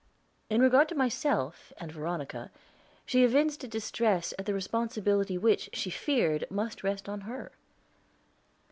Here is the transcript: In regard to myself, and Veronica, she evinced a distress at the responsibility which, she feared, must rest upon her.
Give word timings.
In 0.49 0.63
regard 0.63 0.89
to 0.89 0.95
myself, 0.95 1.71
and 1.77 1.91
Veronica, 1.91 2.49
she 3.05 3.23
evinced 3.23 3.63
a 3.63 3.67
distress 3.67 4.33
at 4.39 4.47
the 4.47 4.53
responsibility 4.55 5.37
which, 5.37 5.69
she 5.73 5.91
feared, 5.91 6.43
must 6.49 6.83
rest 6.83 7.07
upon 7.07 7.21
her. 7.21 7.51